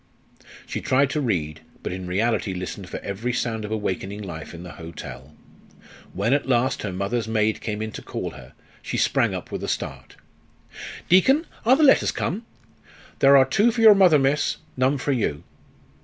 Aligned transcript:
She 0.65 0.81
tried 0.81 1.11
to 1.11 1.21
read, 1.21 1.61
but 1.83 1.93
in 1.93 2.07
reality 2.07 2.55
listened 2.55 2.89
for 2.89 2.97
every 3.01 3.31
sound 3.33 3.63
of 3.65 3.69
awakening 3.71 4.23
life 4.23 4.51
in 4.51 4.63
the 4.63 4.71
hotel. 4.71 5.35
When 6.13 6.33
at 6.33 6.47
last 6.49 6.81
her 6.81 6.91
mother's 6.91 7.27
maid 7.27 7.61
came 7.61 7.83
in 7.83 7.91
to 7.91 8.01
call 8.01 8.31
her, 8.31 8.53
she 8.81 8.97
sprang 8.97 9.35
up 9.35 9.51
with 9.51 9.63
a 9.63 9.67
start. 9.67 10.15
"Deacon, 11.07 11.45
are 11.67 11.75
the 11.75 11.83
letters 11.83 12.11
come?" 12.11 12.47
"There 13.19 13.37
are 13.37 13.45
two 13.45 13.71
for 13.71 13.81
your 13.81 13.93
mother, 13.93 14.17
miss; 14.17 14.57
none 14.75 14.97
for 14.97 15.11
you." 15.11 15.43